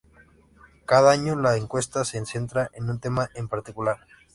[0.87, 3.97] Cada año la encuesta se centra en un tema en particular.